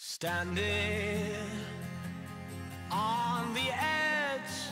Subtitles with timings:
[0.00, 1.34] Standing
[2.88, 4.70] on the edge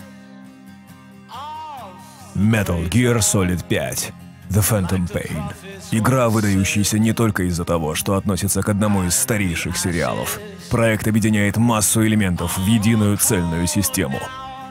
[1.29, 1.91] of
[2.37, 4.13] Metal Gear Solid 5
[4.51, 5.43] The Phantom Pain.
[5.91, 10.39] Игра, выдающаяся не только из-за того, что относится к одному из старейших сериалов.
[10.71, 14.21] Проект объединяет массу элементов в единую цельную систему,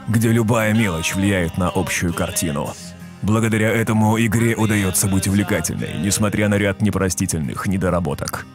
[0.08, 2.72] где любая мелочь влияет на общую картину.
[3.20, 8.46] Благодаря этому игре удается быть увлекательной, несмотря на ряд непростительных недоработок.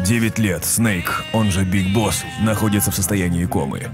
[0.00, 3.88] Девять лет Снейк, он же Биг Босс, находится в состоянии комы.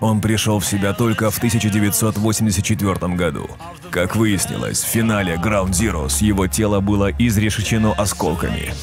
[0.00, 3.48] Он пришел в себя только в 1984 году.
[3.90, 8.74] Как выяснилось, в финале Ground Zero с его тело было изрешечено осколками.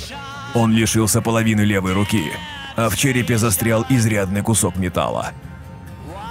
[0.55, 2.31] Он лишился половины левой руки,
[2.75, 5.31] а в черепе застрял изрядный кусок металла,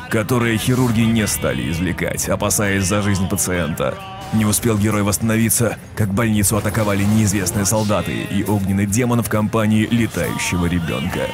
[0.08, 3.96] которые хирурги не стали извлекать, опасаясь за жизнь пациента.
[4.32, 10.66] Не успел герой восстановиться, как больницу атаковали неизвестные солдаты и огненный демон в компании летающего
[10.66, 11.26] ребенка.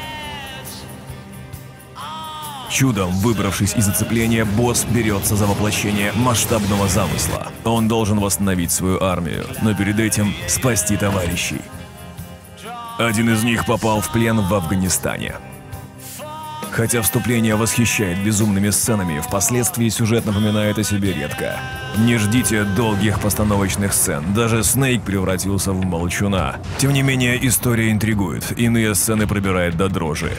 [2.71, 7.49] Чудом выбравшись из зацепления, босс берется за воплощение масштабного замысла.
[7.65, 11.61] Он должен восстановить свою армию, но перед этим спасти товарищей.
[12.99, 15.35] Один из них попал в плен в Афганистане.
[16.77, 21.59] Хотя вступление восхищает безумными сценами, впоследствии сюжет напоминает о себе редко.
[21.97, 26.57] Не ждите долгих постановочных сцен, даже Снейк превратился в молчуна.
[26.77, 30.33] Тем не менее, история интригует, иные сцены пробирают до дрожи.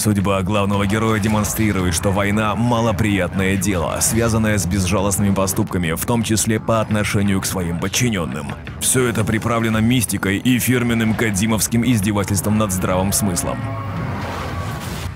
[0.00, 6.58] Судьба главного героя демонстрирует, что война– малоприятное дело, связанное с безжалостными поступками, в том числе
[6.58, 8.46] по отношению к своим подчиненным.
[8.80, 13.58] Все это приправлено мистикой и фирменным кадимовским издевательством над здравым смыслом.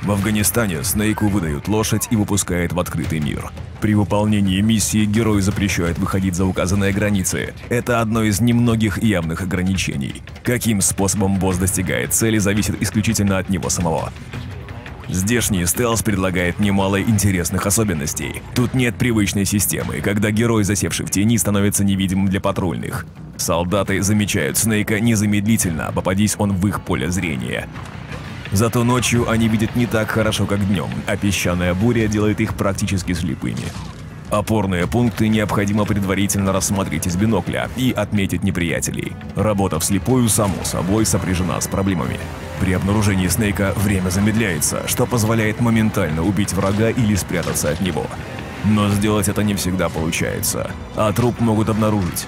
[0.03, 3.51] В Афганистане Снейку выдают лошадь и выпускает в открытый мир.
[3.81, 7.55] При выполнении миссии герой запрещает выходить за указанные границы.
[7.71, 10.21] Это одно из немногих явных ограничений.
[10.43, 14.13] Каким способом босс достигает цели, зависит исключительно от него самого.
[15.09, 18.43] Здешний стелс предлагает немало интересных особенностей.
[18.55, 23.07] Тут нет привычной системы, когда герой, засевший в тени, становится невидимым для патрульных.
[23.37, 27.69] Солдаты замечают Снейка незамедлительно, попадись он в их поле зрения.
[28.53, 33.13] Зато ночью они видят не так хорошо, как днем, а песчаная буря делает их практически
[33.13, 33.65] слепыми.
[34.31, 39.13] Опорные пункты необходимо предварительно рассмотреть из бинокля и отметить неприятелей.
[39.37, 42.19] Работа вслепую, само собой, сопряжена с проблемами.
[42.61, 48.07] При обнаружении Снейка время замедляется, что позволяет моментально убить врага или спрятаться от него.
[48.65, 52.27] Но сделать это не всегда получается, а труп могут обнаружить.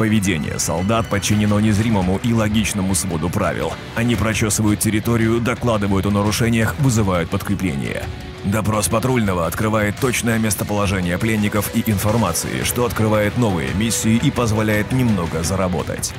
[0.00, 3.72] Поведение солдат подчинено незримому и логичному своду правил.
[3.96, 8.04] Они прочесывают территорию, докладывают о нарушениях, вызывают подкрепление.
[8.44, 15.42] Допрос патрульного открывает точное местоположение пленников и информации, что открывает новые миссии и позволяет немного
[15.42, 16.14] заработать.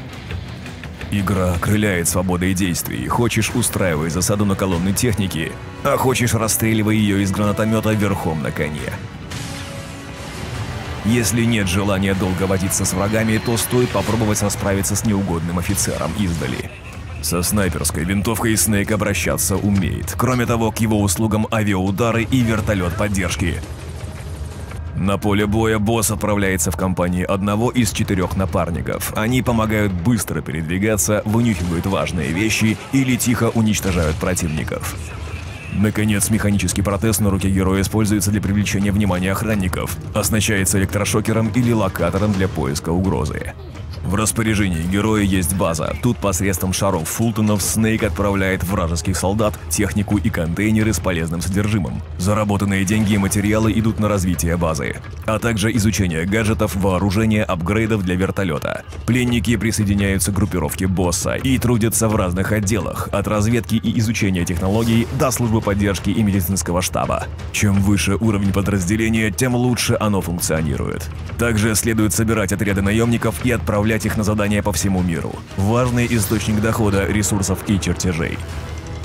[1.14, 3.06] Игра крыляет свободой действий.
[3.10, 5.52] Хочешь устраивай засаду на колонны техники,
[5.84, 8.94] а хочешь расстреливай ее из гранатомета верхом на коне.
[11.04, 16.72] Если нет желания долго водиться с врагами, то стоит попробовать расправиться с неугодным офицером издали.
[17.22, 20.16] Со снайперской винтовкой Снейк обращаться умеет.
[20.18, 23.62] Кроме того, к его услугам авиаудары и вертолет поддержки.
[24.96, 29.14] На поле боя босс отправляется в компании одного из четырех напарников.
[29.16, 34.96] Они помогают быстро передвигаться, вынюхивают важные вещи или тихо уничтожают противников.
[35.74, 42.34] Наконец, механический протез на руке героя используется для привлечения внимания охранников, оснащается электрошокером или локатором
[42.34, 43.54] для поиска угрозы.
[44.12, 45.96] В распоряжении героя есть база.
[46.04, 52.02] Тут посредством шаров Фултонов Снейк отправляет вражеских солдат, технику и контейнеры с полезным содержимым.
[52.18, 58.16] Заработанные деньги и материалы идут на развитие базы, а также изучение гаджетов, вооружения, апгрейдов для
[58.16, 58.84] вертолета.
[59.06, 65.08] Пленники присоединяются к группировке босса и трудятся в разных отделах, от разведки и изучения технологий
[65.18, 67.28] до службы поддержки и медицинского штаба.
[67.54, 71.10] Чем выше уровень подразделения, тем лучше оно функционирует.
[71.38, 75.34] Также следует собирать отряды наемников и отправлять их на задания по всему миру.
[75.58, 78.38] Важный источник дохода, ресурсов и чертежей.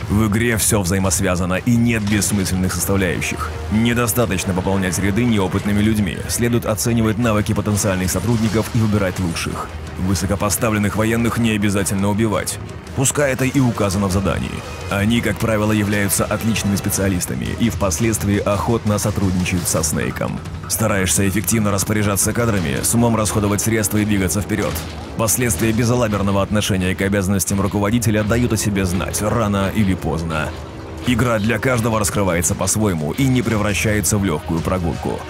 [0.08, 3.50] В игре все взаимосвязано и нет бессмысленных составляющих.
[3.72, 9.68] Недостаточно пополнять ряды неопытными людьми, следует оценивать навыки потенциальных сотрудников и выбирать лучших.
[9.98, 12.58] Высокопоставленных военных не обязательно убивать.
[12.96, 14.50] Пускай это и указано в задании.
[14.90, 20.38] Они, как правило, являются отличными специалистами и впоследствии охотно сотрудничают со Снейком.
[20.68, 24.72] Стараешься эффективно распоряжаться кадрами, с умом расходовать средства и двигаться вперед.
[25.16, 30.48] Последствия безалаберного отношения к обязанностям руководителя дают о себе знать рано или поздно.
[31.06, 35.20] Игра для каждого раскрывается по-своему и не превращается в легкую прогулку.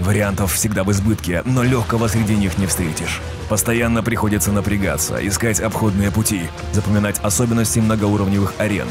[0.00, 3.20] Вариантов всегда в избытке, но легкого среди них не встретишь.
[3.50, 6.42] Постоянно приходится напрягаться, искать обходные пути,
[6.72, 8.88] запоминать особенности многоуровневых арен,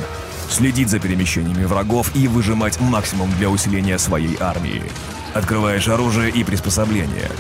[0.50, 4.84] следить за перемещениями врагов и выжимать максимум для усиления своей армии.
[5.34, 7.32] Открываешь оружие и приспособления.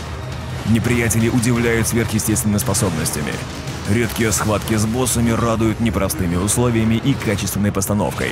[0.67, 3.33] Неприятели удивляют сверхъестественными способностями.
[3.87, 8.31] Редкие схватки с боссами радуют непростыми условиями и качественной постановкой.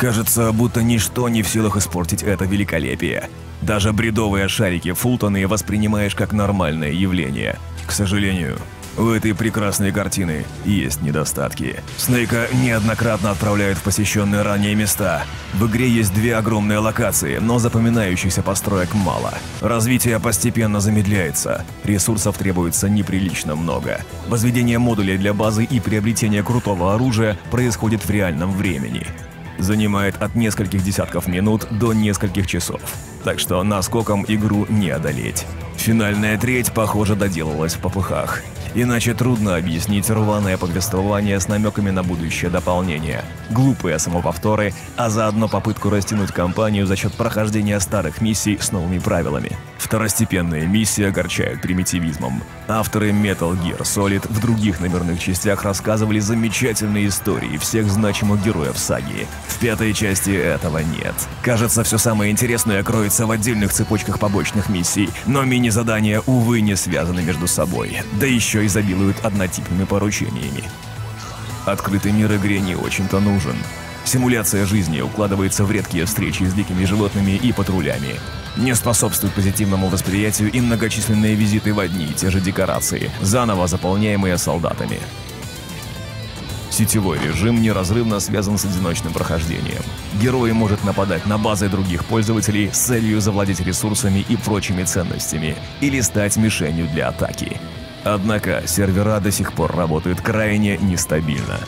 [0.00, 3.28] Кажется, будто ничто не в силах испортить это великолепие.
[3.60, 7.58] Даже бредовые шарики Фултоны воспринимаешь как нормальное явление.
[7.86, 8.56] К сожалению,
[8.96, 11.82] у этой прекрасной картины есть недостатки.
[11.98, 15.24] Снейка неоднократно отправляют в посещенные ранее места.
[15.52, 19.34] В игре есть две огромные локации, но запоминающихся построек мало.
[19.60, 24.00] Развитие постепенно замедляется, ресурсов требуется неприлично много.
[24.28, 29.06] Возведение модулей для базы и приобретение крутого оружия происходит в реальном времени
[29.58, 32.80] занимает от нескольких десятков минут до нескольких часов.
[33.24, 35.46] Так что наскоком игру не одолеть.
[35.76, 38.42] Финальная треть, похоже, доделалась в попыхах.
[38.74, 45.90] Иначе трудно объяснить рваное повествование с намеками на будущее дополнение, глупые самоповторы, а заодно попытку
[45.90, 49.56] растянуть кампанию за счет прохождения старых миссий с новыми правилами.
[49.80, 52.42] Второстепенные миссии огорчают примитивизмом.
[52.68, 59.26] Авторы Metal Gear Solid в других номерных частях рассказывали замечательные истории всех значимых героев саги.
[59.48, 61.14] В пятой части этого нет.
[61.42, 67.22] Кажется, все самое интересное кроется в отдельных цепочках побочных миссий, но мини-задания, увы, не связаны
[67.22, 68.02] между собой.
[68.20, 70.64] Да еще изобилуют однотипными поручениями.
[71.64, 73.56] Открытый мир игре не очень-то нужен.
[74.10, 78.18] Симуляция жизни укладывается в редкие встречи с дикими животными и патрулями.
[78.56, 84.36] Не способствуют позитивному восприятию и многочисленные визиты в одни и те же декорации, заново заполняемые
[84.36, 84.98] солдатами.
[86.70, 89.84] Сетевой режим неразрывно связан с одиночным прохождением.
[90.20, 96.00] Герой может нападать на базы других пользователей с целью завладеть ресурсами и прочими ценностями, или
[96.00, 97.58] стать мишенью для атаки.
[98.02, 101.60] Однако сервера до сих пор работают крайне нестабильно.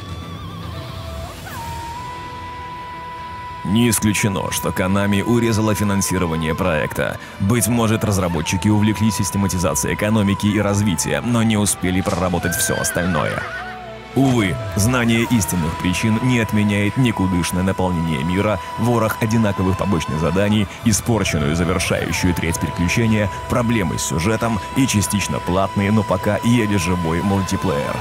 [3.65, 7.19] Не исключено, что Konami урезала финансирование проекта.
[7.39, 13.43] Быть может, разработчики увлеклись систематизацией экономики и развития, но не успели проработать все остальное.
[14.15, 22.35] Увы, знание истинных причин не отменяет никудышное наполнение мира, ворох одинаковых побочных заданий, испорченную завершающую
[22.35, 27.97] треть приключения, проблемы с сюжетом и частично платный, но пока еле живой мультиплеер.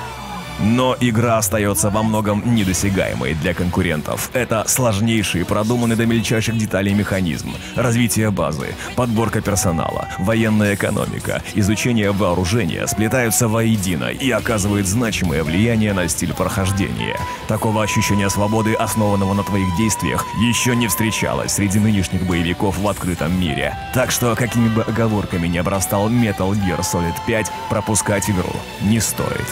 [0.60, 4.30] Но игра остается во многом недосягаемой для конкурентов.
[4.34, 12.86] Это сложнейший, продуманный до мельчайших деталей механизм, развитие базы, подборка персонала, военная экономика, изучение вооружения
[12.88, 17.18] сплетаются воедино и оказывают значимое влияние на стиль прохождения.
[17.48, 23.40] Такого ощущения свободы, основанного на твоих действиях, еще не встречалось среди нынешних боевиков в открытом
[23.40, 23.76] мире.
[23.94, 29.48] Так что, какими бы оговорками не обрастал Metal Gear Solid 5, пропускать игру не стоит.